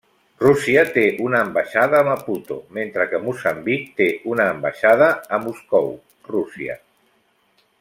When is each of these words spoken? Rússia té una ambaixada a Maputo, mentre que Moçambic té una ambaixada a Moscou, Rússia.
Rússia 0.43 0.83
té 0.93 1.01
una 1.25 1.41
ambaixada 1.47 1.99
a 1.99 2.07
Maputo, 2.07 2.57
mentre 2.79 3.07
que 3.11 3.21
Moçambic 3.27 3.85
té 4.01 4.09
una 4.33 4.49
ambaixada 4.55 5.11
a 5.37 5.41
Moscou, 5.47 5.95
Rússia. 6.35 6.81